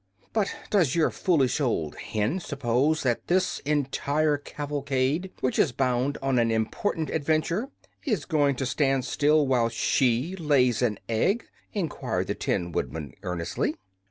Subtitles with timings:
[0.33, 6.39] "But does your foolish old hen suppose that this entire cavalcade, which is bound on
[6.39, 7.69] an important adventure,
[8.03, 13.75] is going to stand still while she lays her egg?" enquired the Tin Woodman, earnestly.